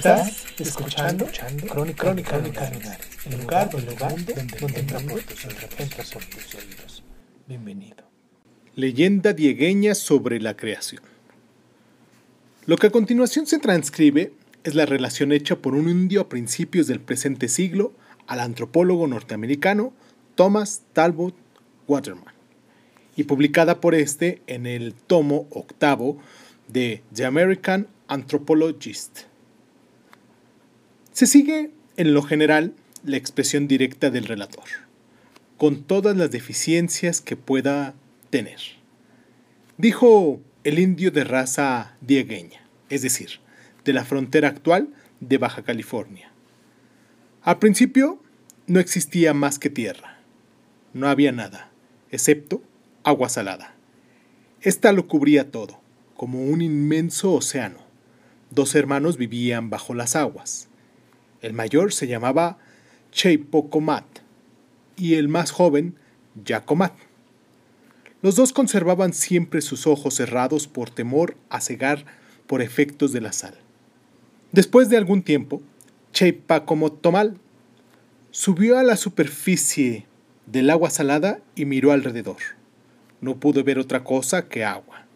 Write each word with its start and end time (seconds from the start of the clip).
Estás 0.00 0.46
escuchando, 0.58 1.26
Crónica, 1.68 2.04
Crónica, 2.04 2.38
Lunares, 2.38 3.06
el 3.26 3.38
lugar, 3.38 3.68
el 3.76 3.84
lugar 3.84 4.14
donde, 4.24 4.32
donde 4.58 4.80
entra 4.80 4.98
por 4.98 5.20
tus 5.20 5.44
entra 5.44 6.04
por 6.10 6.24
tus 6.24 6.54
oídos. 6.54 7.04
Bienvenido. 7.46 7.96
Leyenda 8.76 9.34
diegueña 9.34 9.94
sobre 9.94 10.40
la 10.40 10.56
creación. 10.56 11.02
Lo 12.64 12.78
que 12.78 12.86
a 12.86 12.90
continuación 12.90 13.46
se 13.46 13.58
transcribe 13.58 14.32
es 14.64 14.74
la 14.74 14.86
relación 14.86 15.32
hecha 15.32 15.56
por 15.56 15.74
un 15.74 15.90
indio 15.90 16.22
a 16.22 16.28
principios 16.30 16.86
del 16.86 17.00
presente 17.00 17.48
siglo 17.48 17.92
al 18.26 18.40
antropólogo 18.40 19.06
norteamericano 19.06 19.92
Thomas 20.34 20.80
Talbot 20.94 21.34
Waterman 21.86 22.32
y 23.16 23.24
publicada 23.24 23.82
por 23.82 23.94
este 23.94 24.40
en 24.46 24.64
el 24.64 24.94
tomo 24.94 25.46
octavo 25.50 26.16
de 26.68 27.02
The 27.12 27.26
American 27.26 27.86
Anthropologist. 28.08 29.29
Se 31.20 31.26
sigue, 31.26 31.70
en 31.98 32.14
lo 32.14 32.22
general, 32.22 32.72
la 33.04 33.18
expresión 33.18 33.68
directa 33.68 34.08
del 34.08 34.24
relator, 34.24 34.64
con 35.58 35.82
todas 35.82 36.16
las 36.16 36.30
deficiencias 36.30 37.20
que 37.20 37.36
pueda 37.36 37.92
tener. 38.30 38.58
Dijo 39.76 40.40
el 40.64 40.78
indio 40.78 41.10
de 41.10 41.24
raza 41.24 41.94
diegueña, 42.00 42.62
es 42.88 43.02
decir, 43.02 43.32
de 43.84 43.92
la 43.92 44.06
frontera 44.06 44.48
actual 44.48 44.94
de 45.20 45.36
Baja 45.36 45.62
California. 45.62 46.32
Al 47.42 47.58
principio 47.58 48.22
no 48.66 48.80
existía 48.80 49.34
más 49.34 49.58
que 49.58 49.68
tierra. 49.68 50.20
No 50.94 51.06
había 51.06 51.32
nada, 51.32 51.70
excepto 52.10 52.62
agua 53.04 53.28
salada. 53.28 53.74
Esta 54.62 54.92
lo 54.92 55.06
cubría 55.06 55.50
todo, 55.50 55.82
como 56.16 56.42
un 56.46 56.62
inmenso 56.62 57.34
océano. 57.34 57.80
Dos 58.48 58.74
hermanos 58.74 59.18
vivían 59.18 59.68
bajo 59.68 59.92
las 59.92 60.16
aguas. 60.16 60.69
El 61.42 61.54
mayor 61.54 61.92
se 61.92 62.06
llamaba 62.06 62.58
Cheipocomat 63.12 64.04
y 64.96 65.14
el 65.14 65.28
más 65.28 65.50
joven 65.50 65.96
Yacomat. 66.44 66.92
Los 68.22 68.36
dos 68.36 68.52
conservaban 68.52 69.14
siempre 69.14 69.62
sus 69.62 69.86
ojos 69.86 70.14
cerrados 70.14 70.68
por 70.68 70.90
temor 70.90 71.36
a 71.48 71.60
cegar 71.60 72.04
por 72.46 72.60
efectos 72.60 73.12
de 73.12 73.22
la 73.22 73.32
sal. 73.32 73.54
Después 74.52 74.90
de 74.90 74.98
algún 74.98 75.22
tiempo, 75.22 75.62
Cheipacomotomal 76.12 77.38
subió 78.30 78.78
a 78.78 78.82
la 78.82 78.96
superficie 78.96 80.06
del 80.46 80.68
agua 80.68 80.90
salada 80.90 81.40
y 81.54 81.64
miró 81.64 81.92
alrededor. 81.92 82.38
No 83.20 83.36
pudo 83.38 83.64
ver 83.64 83.78
otra 83.78 84.04
cosa 84.04 84.48
que 84.48 84.64
agua. 84.64 85.06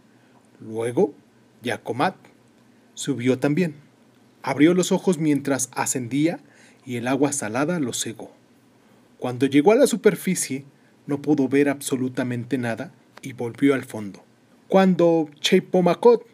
Luego, 0.61 1.15
Yacomat 1.63 2.17
subió 2.95 3.39
también. 3.39 3.84
Abrió 4.47 4.75
los 4.75 4.93
ojos 4.93 5.17
mientras 5.17 5.71
ascendía 5.73 6.39
y 6.85 6.97
el 6.97 7.09
agua 7.09 7.33
salada 7.33 7.81
lo 7.81 7.95
cegó. 7.95 8.31
Cuando 9.19 9.47
llegó 9.47 9.73
a 9.73 9.77
la 9.77 9.87
superficie, 9.87 10.67
no 11.07 11.23
pudo 11.23 11.49
ver 11.49 11.71
absolutamente 11.71 12.59
nada 12.59 12.93
y 13.23 13.33
volvió 13.33 13.73
al 13.73 13.85
fondo. 13.85 14.23
Cuando 14.69 15.31
Cheipomacot 15.41 16.27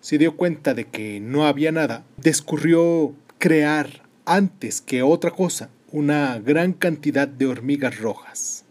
se 0.00 0.16
dio 0.16 0.36
cuenta 0.36 0.74
de 0.74 0.84
que 0.84 1.18
no 1.18 1.44
había 1.44 1.72
nada, 1.72 2.04
descurrió 2.18 3.16
crear 3.38 4.04
antes 4.26 4.80
que 4.80 5.02
otra 5.02 5.32
cosa 5.32 5.70
una 5.90 6.38
gran 6.38 6.72
cantidad 6.72 7.26
de 7.26 7.46
hormigas 7.46 7.98
rojas. 7.98 8.64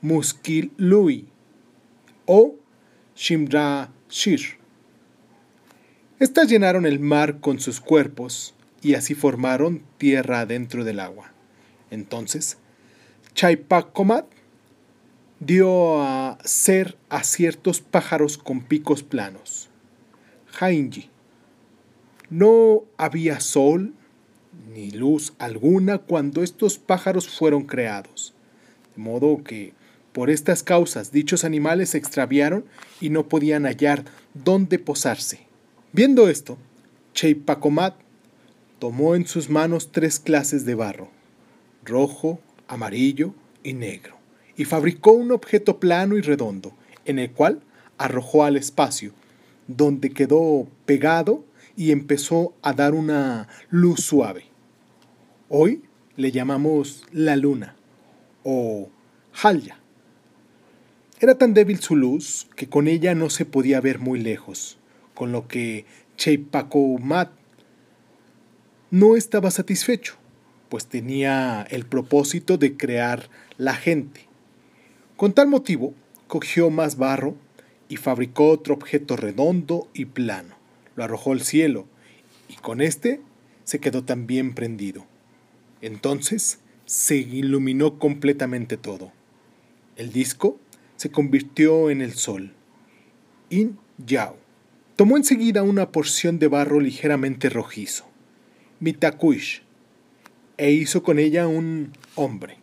Muskilui 0.00 1.26
o 2.24 2.54
Shimrashir. 3.16 4.58
Estas 6.18 6.48
llenaron 6.48 6.86
el 6.86 6.98
mar 6.98 7.40
con 7.40 7.60
sus 7.60 7.78
cuerpos 7.78 8.54
y 8.80 8.94
así 8.94 9.14
formaron 9.14 9.82
tierra 9.98 10.40
adentro 10.40 10.82
del 10.82 11.00
agua. 11.00 11.32
Entonces, 11.90 12.56
Chaipacomat 13.34 14.24
dio 15.40 16.00
a 16.00 16.38
ser 16.42 16.96
a 17.10 17.22
ciertos 17.22 17.82
pájaros 17.82 18.38
con 18.38 18.62
picos 18.62 19.02
planos. 19.02 19.68
Hainji. 20.58 21.10
No 22.30 22.84
había 22.96 23.40
sol 23.40 23.92
ni 24.74 24.90
luz 24.92 25.34
alguna 25.38 25.98
cuando 25.98 26.42
estos 26.42 26.78
pájaros 26.78 27.28
fueron 27.28 27.64
creados, 27.64 28.32
de 28.96 29.02
modo 29.02 29.44
que 29.44 29.74
por 30.12 30.30
estas 30.30 30.62
causas 30.62 31.12
dichos 31.12 31.44
animales 31.44 31.90
se 31.90 31.98
extraviaron 31.98 32.64
y 33.02 33.10
no 33.10 33.28
podían 33.28 33.64
hallar 33.64 34.04
dónde 34.32 34.78
posarse. 34.78 35.45
Viendo 35.92 36.28
esto, 36.28 36.58
Cheipacomat 37.14 37.94
tomó 38.78 39.14
en 39.14 39.26
sus 39.26 39.48
manos 39.48 39.92
tres 39.92 40.18
clases 40.20 40.66
de 40.66 40.74
barro, 40.74 41.08
rojo, 41.84 42.40
amarillo 42.68 43.34
y 43.62 43.72
negro, 43.72 44.16
y 44.56 44.64
fabricó 44.64 45.12
un 45.12 45.32
objeto 45.32 45.78
plano 45.78 46.16
y 46.16 46.20
redondo, 46.20 46.74
en 47.04 47.18
el 47.18 47.30
cual 47.30 47.62
arrojó 47.98 48.44
al 48.44 48.56
espacio, 48.56 49.12
donde 49.68 50.10
quedó 50.10 50.66
pegado 50.84 51.44
y 51.76 51.92
empezó 51.92 52.54
a 52.62 52.72
dar 52.72 52.94
una 52.94 53.48
luz 53.70 54.00
suave. 54.00 54.44
Hoy 55.48 55.82
le 56.16 56.32
llamamos 56.32 57.04
la 57.12 57.36
luna 57.36 57.76
o 58.42 58.88
Halya. 59.42 59.78
Era 61.20 61.38
tan 61.38 61.54
débil 61.54 61.80
su 61.80 61.96
luz 61.96 62.46
que 62.56 62.68
con 62.68 62.88
ella 62.88 63.14
no 63.14 63.30
se 63.30 63.44
podía 63.44 63.80
ver 63.80 63.98
muy 63.98 64.20
lejos, 64.20 64.78
con 65.16 65.32
lo 65.32 65.48
que 65.48 65.86
Cheipacomat 66.18 67.32
no 68.90 69.16
estaba 69.16 69.50
satisfecho, 69.50 70.14
pues 70.68 70.86
tenía 70.86 71.66
el 71.70 71.86
propósito 71.86 72.58
de 72.58 72.76
crear 72.76 73.28
la 73.56 73.74
gente. 73.74 74.20
Con 75.16 75.32
tal 75.32 75.48
motivo, 75.48 75.94
cogió 76.28 76.68
más 76.68 76.98
barro 76.98 77.34
y 77.88 77.96
fabricó 77.96 78.50
otro 78.50 78.74
objeto 78.74 79.16
redondo 79.16 79.88
y 79.94 80.04
plano. 80.04 80.54
Lo 80.96 81.04
arrojó 81.04 81.32
al 81.32 81.40
cielo 81.40 81.86
y 82.48 82.54
con 82.56 82.82
este 82.82 83.20
se 83.64 83.80
quedó 83.80 84.04
también 84.04 84.54
prendido. 84.54 85.06
Entonces 85.80 86.60
se 86.84 87.16
iluminó 87.16 87.98
completamente 87.98 88.76
todo. 88.76 89.12
El 89.96 90.12
disco 90.12 90.60
se 90.96 91.10
convirtió 91.10 91.88
en 91.88 92.02
el 92.02 92.12
sol. 92.12 92.52
In 93.48 93.78
Yao. 94.04 94.45
Tomó 94.96 95.18
enseguida 95.18 95.62
una 95.62 95.92
porción 95.92 96.38
de 96.38 96.48
barro 96.48 96.80
ligeramente 96.80 97.50
rojizo, 97.50 98.06
Mitakuish, 98.80 99.62
e 100.56 100.72
hizo 100.72 101.02
con 101.02 101.18
ella 101.18 101.46
un 101.46 101.92
hombre. 102.14 102.56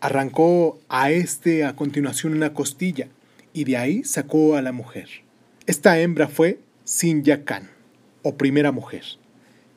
Arrancó 0.00 0.78
a 0.88 1.10
este 1.10 1.64
a 1.64 1.74
continuación 1.74 2.34
una 2.34 2.54
costilla 2.54 3.08
y 3.52 3.64
de 3.64 3.76
ahí 3.76 4.04
sacó 4.04 4.54
a 4.54 4.62
la 4.62 4.70
mujer. 4.70 5.08
Esta 5.66 5.98
hembra 5.98 6.28
fue 6.28 6.60
Sinyakan, 6.84 7.68
o 8.22 8.36
primera 8.36 8.70
mujer, 8.70 9.02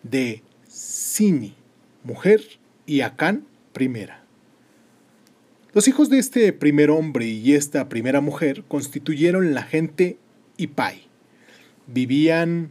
de 0.03 0.43
Sini, 0.67 1.55
mujer, 2.03 2.41
y 2.85 3.01
Akan, 3.01 3.47
primera. 3.71 4.23
Los 5.73 5.87
hijos 5.87 6.11
de 6.11 6.19
este 6.19 6.53
primer 6.53 6.91
hombre 6.91 7.25
y 7.25 7.53
esta 7.55 7.89
primera 7.89 8.21
mujer 8.21 8.63
constituyeron 8.67 9.55
la 9.55 9.63
gente 9.63 10.17
Ipai. 10.57 11.07
Vivían 11.87 12.69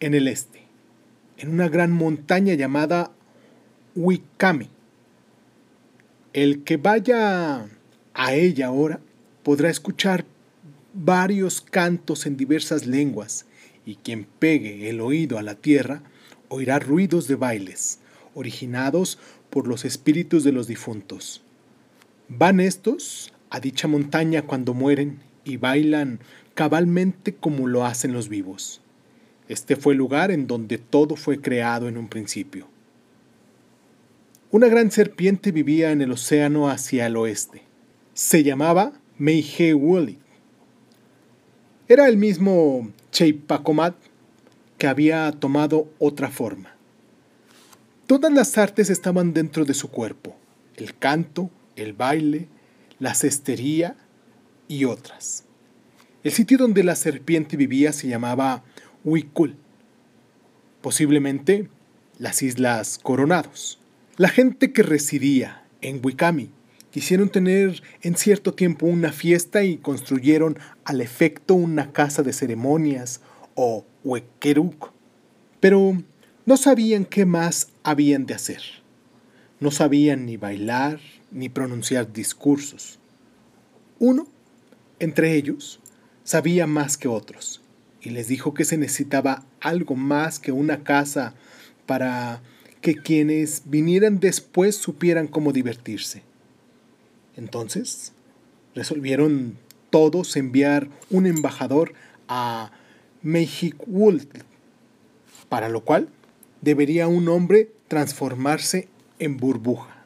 en 0.00 0.14
el 0.14 0.28
este, 0.28 0.62
en 1.38 1.50
una 1.50 1.68
gran 1.68 1.92
montaña 1.92 2.54
llamada 2.54 3.10
Wikami. 3.94 4.68
El 6.32 6.64
que 6.64 6.76
vaya 6.76 7.66
a 8.14 8.34
ella 8.34 8.66
ahora 8.66 9.00
podrá 9.42 9.70
escuchar 9.70 10.26
varios 10.92 11.60
cantos 11.60 12.26
en 12.26 12.36
diversas 12.36 12.86
lenguas, 12.86 13.46
y 13.84 13.96
quien 13.96 14.26
pegue 14.38 14.90
el 14.90 15.00
oído 15.00 15.38
a 15.38 15.42
la 15.42 15.54
tierra 15.54 16.02
oirá 16.48 16.78
ruidos 16.78 17.28
de 17.28 17.36
bailes, 17.36 18.00
originados 18.34 19.18
por 19.50 19.66
los 19.66 19.84
espíritus 19.84 20.44
de 20.44 20.52
los 20.52 20.66
difuntos. 20.66 21.42
Van 22.28 22.60
estos 22.60 23.32
a 23.50 23.60
dicha 23.60 23.88
montaña 23.88 24.42
cuando 24.42 24.74
mueren 24.74 25.20
y 25.46 25.56
bailan 25.56 26.18
cabalmente 26.54 27.34
como 27.34 27.68
lo 27.68 27.86
hacen 27.86 28.12
los 28.12 28.28
vivos. 28.28 28.82
Este 29.48 29.76
fue 29.76 29.94
el 29.94 29.98
lugar 29.98 30.30
en 30.30 30.46
donde 30.46 30.76
todo 30.76 31.16
fue 31.16 31.40
creado 31.40 31.88
en 31.88 31.96
un 31.96 32.08
principio. 32.08 32.66
Una 34.50 34.66
gran 34.66 34.90
serpiente 34.90 35.52
vivía 35.52 35.92
en 35.92 36.02
el 36.02 36.10
océano 36.10 36.68
hacia 36.68 37.06
el 37.06 37.16
oeste. 37.16 37.62
Se 38.12 38.42
llamaba 38.42 38.92
Meihewuli. 39.18 40.18
Era 41.88 42.08
el 42.08 42.16
mismo 42.16 42.90
Cheipacomat 43.12 43.94
que 44.78 44.88
había 44.88 45.30
tomado 45.32 45.88
otra 45.98 46.28
forma. 46.28 46.74
Todas 48.06 48.32
las 48.32 48.58
artes 48.58 48.90
estaban 48.90 49.32
dentro 49.32 49.64
de 49.64 49.74
su 49.74 49.90
cuerpo, 49.90 50.36
el 50.76 50.96
canto, 50.96 51.50
el 51.76 51.92
baile, 51.92 52.48
la 52.98 53.14
cestería 53.14 53.96
y 54.68 54.84
otras. 54.84 55.44
El 56.24 56.32
sitio 56.32 56.58
donde 56.58 56.82
la 56.82 56.96
serpiente 56.96 57.56
vivía 57.56 57.92
se 57.92 58.08
llamaba 58.08 58.64
Huicul, 59.04 59.56
posiblemente 60.80 61.68
las 62.18 62.42
Islas 62.42 62.98
Coronados. 63.02 63.78
La 64.16 64.28
gente 64.28 64.72
que 64.72 64.82
residía 64.82 65.64
en 65.80 66.00
Wicami 66.02 66.50
quisieron 66.90 67.28
tener 67.28 67.82
en 68.00 68.16
cierto 68.16 68.54
tiempo 68.54 68.86
una 68.86 69.12
fiesta 69.12 69.62
y 69.64 69.76
construyeron 69.76 70.58
al 70.84 71.00
efecto 71.00 71.54
una 71.54 71.92
casa 71.92 72.22
de 72.22 72.32
ceremonias 72.32 73.20
o 73.54 73.84
huequeruk, 74.02 74.92
pero 75.60 76.02
no 76.46 76.56
sabían 76.56 77.04
qué 77.04 77.26
más 77.26 77.68
habían 77.82 78.24
de 78.24 78.34
hacer. 78.34 78.62
No 79.60 79.70
sabían 79.70 80.26
ni 80.26 80.36
bailar 80.36 81.00
ni 81.30 81.48
pronunciar 81.48 82.12
discursos. 82.12 82.98
Uno, 83.98 84.26
entre 84.98 85.34
ellos, 85.34 85.80
sabía 86.24 86.66
más 86.66 86.96
que 86.96 87.08
otros 87.08 87.60
y 88.00 88.10
les 88.10 88.28
dijo 88.28 88.54
que 88.54 88.64
se 88.64 88.78
necesitaba 88.78 89.44
algo 89.60 89.94
más 89.94 90.38
que 90.38 90.52
una 90.52 90.84
casa 90.84 91.34
para 91.86 92.42
que 92.80 92.94
quienes 92.94 93.62
vinieran 93.66 94.20
después 94.20 94.76
supieran 94.76 95.26
cómo 95.26 95.52
divertirse. 95.52 96.22
Entonces, 97.36 98.12
resolvieron 98.74 99.58
todos 99.90 100.36
enviar 100.36 100.88
un 101.10 101.26
embajador 101.26 101.94
a 102.28 102.70
Mexikwult, 103.22 104.42
para 105.48 105.68
lo 105.68 105.80
cual 105.84 106.08
debería 106.60 107.08
un 107.08 107.28
hombre 107.28 107.72
transformarse 107.88 108.88
en 109.18 109.36
burbuja. 109.36 110.04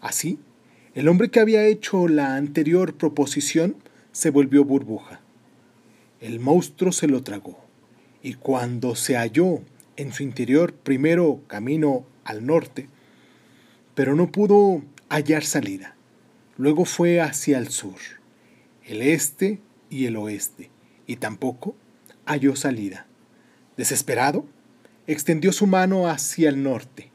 Así, 0.00 0.38
el 0.94 1.08
hombre 1.08 1.30
que 1.30 1.40
había 1.40 1.64
hecho 1.64 2.06
la 2.06 2.36
anterior 2.36 2.94
proposición 2.94 3.76
se 4.12 4.30
volvió 4.30 4.64
burbuja. 4.64 5.20
El 6.20 6.38
monstruo 6.38 6.92
se 6.92 7.08
lo 7.08 7.22
tragó, 7.22 7.58
y 8.22 8.34
cuando 8.34 8.94
se 8.94 9.16
halló 9.16 9.60
en 9.96 10.12
su 10.12 10.22
interior 10.22 10.74
primero 10.74 11.40
camino 11.46 12.04
al 12.24 12.44
norte, 12.44 12.88
pero 13.94 14.14
no 14.14 14.30
pudo 14.30 14.82
hallar 15.08 15.44
salida. 15.44 15.96
Luego 16.58 16.84
fue 16.84 17.20
hacia 17.20 17.58
el 17.58 17.68
sur, 17.68 17.98
el 18.84 19.00
este 19.00 19.60
y 19.88 20.04
el 20.04 20.16
oeste, 20.16 20.70
y 21.06 21.16
tampoco 21.16 21.74
halló 22.26 22.54
salida. 22.54 23.06
Desesperado, 23.78 24.44
extendió 25.06 25.52
su 25.52 25.66
mano 25.66 26.08
hacia 26.08 26.50
el 26.50 26.62
norte. 26.62 27.10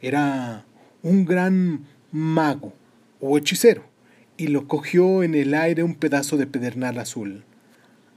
Era 0.00 0.64
un 1.02 1.24
gran 1.24 1.86
mago 2.16 2.72
o 3.20 3.36
hechicero, 3.38 3.82
y 4.36 4.48
lo 4.48 4.68
cogió 4.68 5.22
en 5.22 5.34
el 5.34 5.54
aire 5.54 5.82
un 5.82 5.94
pedazo 5.94 6.36
de 6.36 6.46
pedernal 6.46 6.98
azul. 6.98 7.44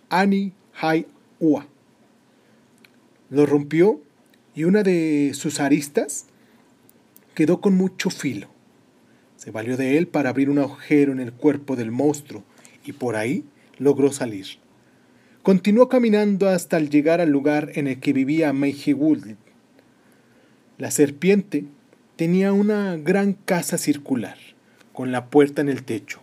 Ani 0.09 0.53
Hai 0.73 1.05
Ua 1.39 1.67
lo 3.29 3.45
rompió 3.45 4.01
y 4.55 4.63
una 4.63 4.83
de 4.83 5.31
sus 5.33 5.59
aristas 5.59 6.25
quedó 7.35 7.61
con 7.61 7.75
mucho 7.75 8.09
filo. 8.09 8.47
Se 9.37 9.51
valió 9.51 9.77
de 9.77 9.97
él 9.97 10.07
para 10.07 10.29
abrir 10.29 10.49
un 10.49 10.59
agujero 10.59 11.11
en 11.11 11.19
el 11.19 11.31
cuerpo 11.31 11.75
del 11.75 11.91
monstruo 11.91 12.43
y 12.83 12.93
por 12.93 13.15
ahí 13.15 13.45
logró 13.77 14.11
salir. 14.11 14.47
Continuó 15.43 15.87
caminando 15.87 16.49
hasta 16.49 16.79
llegar 16.79 17.21
al 17.21 17.29
lugar 17.29 17.71
en 17.75 17.87
el 17.87 17.99
que 17.99 18.13
vivía 18.13 18.51
Meijigul. 18.51 19.37
La 20.77 20.91
serpiente 20.91 21.65
tenía 22.19 22.51
una 22.51 22.97
gran 22.97 23.31
casa 23.31 23.77
circular, 23.77 24.35
con 24.91 25.13
la 25.13 25.29
puerta 25.29 25.61
en 25.61 25.69
el 25.69 25.85
techo. 25.85 26.19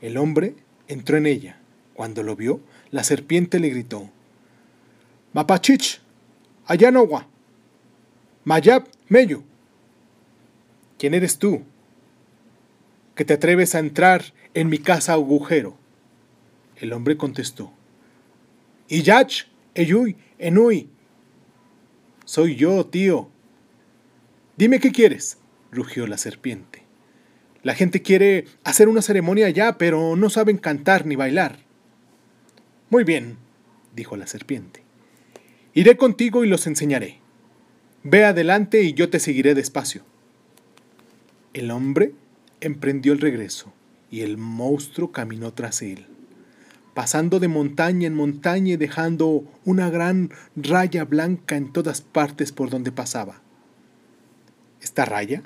El 0.00 0.18
hombre 0.18 0.54
entró 0.86 1.16
en 1.16 1.26
ella. 1.26 1.58
Cuando 1.94 2.22
lo 2.22 2.36
vio, 2.36 2.60
la 2.92 3.02
serpiente 3.02 3.58
le 3.58 3.70
gritó, 3.70 4.08
Mapachich, 5.32 6.00
Ayanogua, 6.66 7.26
Mayab 8.44 8.86
Meyo. 9.08 9.42
¿Quién 10.96 11.12
eres 11.12 11.38
tú? 11.38 11.64
Que 13.16 13.24
te 13.24 13.34
atreves 13.34 13.74
a 13.74 13.80
entrar 13.80 14.32
en 14.54 14.68
mi 14.68 14.78
casa 14.78 15.14
agujero. 15.14 15.76
El 16.76 16.92
hombre 16.92 17.16
contestó. 17.16 17.72
Iyach, 18.88 19.46
Eyuy, 19.74 20.16
Enui. 20.38 20.88
Soy 22.24 22.54
yo, 22.54 22.86
tío. 22.86 23.28
Dime 24.56 24.80
qué 24.80 24.90
quieres, 24.90 25.36
rugió 25.70 26.06
la 26.06 26.16
serpiente. 26.16 26.82
La 27.62 27.74
gente 27.74 28.00
quiere 28.00 28.46
hacer 28.64 28.88
una 28.88 29.02
ceremonia 29.02 29.46
allá, 29.46 29.76
pero 29.76 30.16
no 30.16 30.30
saben 30.30 30.56
cantar 30.56 31.04
ni 31.04 31.14
bailar. 31.14 31.58
Muy 32.88 33.04
bien, 33.04 33.36
dijo 33.94 34.16
la 34.16 34.26
serpiente. 34.26 34.82
Iré 35.74 35.98
contigo 35.98 36.42
y 36.42 36.48
los 36.48 36.66
enseñaré. 36.66 37.18
Ve 38.02 38.24
adelante 38.24 38.82
y 38.82 38.94
yo 38.94 39.10
te 39.10 39.20
seguiré 39.20 39.54
despacio. 39.54 40.04
El 41.52 41.70
hombre 41.70 42.14
emprendió 42.60 43.12
el 43.12 43.20
regreso 43.20 43.74
y 44.10 44.20
el 44.20 44.38
monstruo 44.38 45.12
caminó 45.12 45.52
tras 45.52 45.82
él, 45.82 46.06
pasando 46.94 47.40
de 47.40 47.48
montaña 47.48 48.06
en 48.06 48.14
montaña 48.14 48.74
y 48.74 48.76
dejando 48.76 49.44
una 49.66 49.90
gran 49.90 50.30
raya 50.54 51.04
blanca 51.04 51.56
en 51.56 51.72
todas 51.72 52.00
partes 52.00 52.52
por 52.52 52.70
donde 52.70 52.92
pasaba. 52.92 53.42
Esta 54.80 55.04
raya 55.04 55.42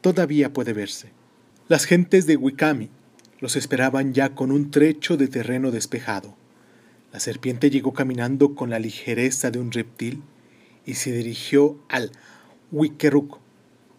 todavía 0.00 0.52
puede 0.52 0.72
verse. 0.72 1.10
Las 1.68 1.84
gentes 1.84 2.26
de 2.26 2.36
Wikami 2.36 2.90
los 3.40 3.56
esperaban 3.56 4.14
ya 4.14 4.34
con 4.34 4.50
un 4.50 4.70
trecho 4.70 5.16
de 5.16 5.28
terreno 5.28 5.70
despejado 5.70 6.36
la 7.16 7.20
serpiente 7.20 7.70
llegó 7.70 7.94
caminando 7.94 8.54
con 8.54 8.68
la 8.68 8.78
ligereza 8.78 9.50
de 9.50 9.58
un 9.58 9.72
reptil 9.72 10.22
y 10.84 10.96
se 10.96 11.12
dirigió 11.12 11.78
al 11.88 12.12
Wikeruk, 12.72 13.38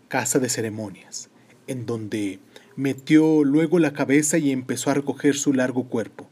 casa 0.08 0.38
de 0.38 0.50
ceremonias, 0.50 1.32
en 1.66 1.88
donde 1.88 2.40
metió 2.76 3.44
luego 3.44 3.80
la 3.80 3.94
cabeza 3.94 4.38
y 4.38 4.52
empezó 4.52 4.92
a 4.92 4.94
recoger 4.94 5.34
su 5.34 5.52
largo 5.54 5.86
cuerpo, 5.86 6.30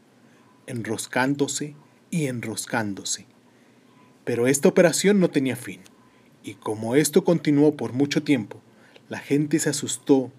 enroscándose 0.67 1.73
y 2.11 2.27
enroscándose. 2.27 3.25
Pero 4.23 4.45
esta 4.45 4.69
operación 4.69 5.19
no 5.19 5.31
tenía 5.31 5.55
fin, 5.55 5.81
y 6.45 6.53
como 6.53 6.95
esto 6.95 7.23
continuó 7.23 7.75
por 7.75 7.93
mucho 7.93 8.21
tiempo, 8.21 8.61
la 9.09 9.17
gente 9.17 9.57
se 9.57 9.71
asustó 9.71 10.31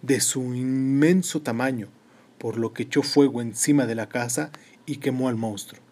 de 0.00 0.20
su 0.20 0.54
inmenso 0.54 1.42
tamaño, 1.42 1.88
por 2.38 2.56
lo 2.56 2.72
que 2.72 2.84
echó 2.84 3.02
fuego 3.02 3.42
encima 3.42 3.84
de 3.84 3.94
la 3.94 4.08
casa 4.08 4.50
y 4.86 4.96
quemó 4.96 5.28
al 5.28 5.36
monstruo. 5.36 5.82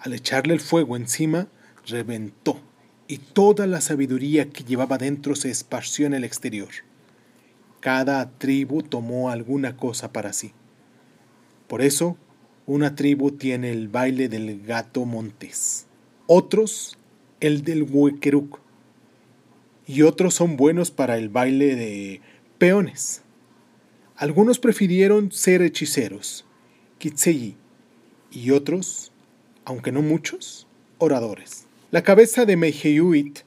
Al 0.00 0.12
echarle 0.14 0.52
el 0.52 0.60
fuego 0.60 0.96
encima, 0.96 1.46
reventó 1.86 2.60
y 3.06 3.18
toda 3.18 3.68
la 3.68 3.80
sabiduría 3.80 4.50
que 4.50 4.64
llevaba 4.64 4.98
dentro 4.98 5.36
se 5.36 5.48
esparció 5.48 6.06
en 6.06 6.14
el 6.14 6.24
exterior. 6.24 6.70
Cada 7.78 8.32
tribu 8.32 8.82
tomó 8.82 9.30
alguna 9.30 9.76
cosa 9.76 10.12
para 10.12 10.32
sí. 10.32 10.52
Por 11.68 11.82
eso, 11.82 12.16
una 12.66 12.96
tribu 12.96 13.30
tiene 13.30 13.70
el 13.70 13.86
baile 13.86 14.28
del 14.28 14.60
gato 14.60 15.04
montés, 15.04 15.86
otros 16.26 16.98
el 17.40 17.62
del 17.62 17.82
huequeruc, 17.82 18.60
y 19.86 20.02
otros 20.02 20.34
son 20.34 20.56
buenos 20.56 20.90
para 20.90 21.16
el 21.16 21.28
baile 21.28 21.76
de 21.76 22.20
peones. 22.58 23.22
Algunos 24.16 24.58
prefirieron 24.58 25.30
ser 25.30 25.62
hechiceros, 25.62 26.44
kitseyi, 26.98 27.56
y 28.30 28.50
otros, 28.50 29.12
aunque 29.64 29.92
no 29.92 30.02
muchos, 30.02 30.66
oradores. 30.98 31.66
La 31.90 32.02
cabeza 32.02 32.44
de 32.44 32.56
Meijeyuit 32.56 33.40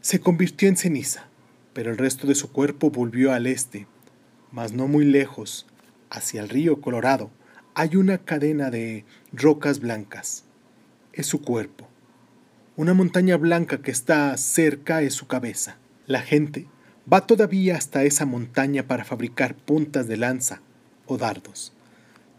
se 0.00 0.20
convirtió 0.20 0.68
en 0.68 0.76
ceniza, 0.76 1.28
pero 1.72 1.90
el 1.90 1.98
resto 1.98 2.26
de 2.26 2.34
su 2.34 2.50
cuerpo 2.50 2.90
volvió 2.90 3.32
al 3.32 3.46
este, 3.46 3.86
mas 4.50 4.72
no 4.72 4.88
muy 4.88 5.04
lejos, 5.04 5.66
hacia 6.10 6.42
el 6.42 6.48
río 6.48 6.80
Colorado, 6.80 7.30
hay 7.74 7.96
una 7.96 8.18
cadena 8.18 8.70
de 8.70 9.04
rocas 9.32 9.80
blancas. 9.80 10.44
Es 11.12 11.26
su 11.26 11.42
cuerpo. 11.42 11.88
Una 12.74 12.94
montaña 12.94 13.36
blanca 13.36 13.82
que 13.82 13.90
está 13.90 14.34
cerca 14.38 15.02
es 15.02 15.12
su 15.12 15.26
cabeza. 15.26 15.76
La 16.06 16.22
gente 16.22 16.66
va 17.10 17.26
todavía 17.26 17.76
hasta 17.76 18.04
esa 18.04 18.24
montaña 18.24 18.86
para 18.86 19.04
fabricar 19.04 19.54
puntas 19.54 20.08
de 20.08 20.16
lanza 20.16 20.62
o 21.04 21.18
dardos 21.18 21.74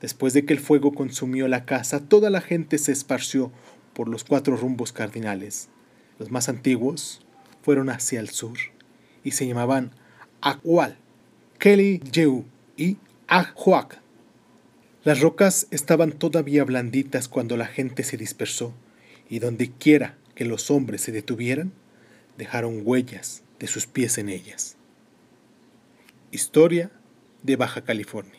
Después 0.02 0.34
de 0.34 0.44
que 0.44 0.54
el 0.54 0.60
fuego 0.60 0.92
consumió 0.94 1.48
la 1.48 1.66
casa, 1.66 2.00
toda 2.00 2.32
la 2.32 2.42
gente 2.42 2.80
se 2.80 2.92
esparció 2.92 3.52
por 3.94 4.10
los 4.10 4.24
cuatro 4.24 4.58
rumbos 4.58 4.92
cardinales. 4.92 5.70
Los 6.18 6.32
más 6.32 6.50
antiguos 6.50 7.22
fueron 7.62 7.92
hacia 7.92 8.20
el 8.20 8.30
sur 8.30 8.58
y 9.24 9.32
se 9.32 9.48
llamaban 9.48 9.92
Akwal, 10.42 10.98
Kelly 11.60 12.00
Yeu 12.12 12.44
y 12.75 12.98
Ahuac. 13.28 14.02
Las 15.04 15.22
rocas 15.22 15.68
estaban 15.70 16.12
todavía 16.12 16.63
blanditas 16.63 17.28
cuando 17.28 17.56
la 17.56 17.68
gente 17.68 18.04
se 18.04 18.18
dispersó 18.18 18.74
y 19.30 19.38
donde 19.38 19.70
quiera 19.70 20.18
que 20.36 20.46
los 20.46 20.72
hombres 20.72 21.02
se 21.02 21.12
detuvieran, 21.12 21.74
dejaron 22.38 22.82
huellas 22.84 23.44
de 23.60 23.68
sus 23.68 23.86
pies 23.88 24.18
en 24.18 24.30
ellas. 24.30 24.78
Historia 26.32 26.92
de 27.44 27.56
Baja 27.56 27.84
California. 27.84 28.32